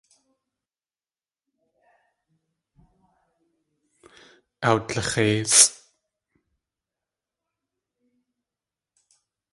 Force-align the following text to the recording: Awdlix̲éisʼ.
Awdlix̲éisʼ. 4.69 5.69